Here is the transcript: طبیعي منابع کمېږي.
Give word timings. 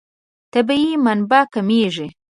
طبیعي 0.53 0.93
منابع 1.05 1.41
کمېږي. 1.53 2.07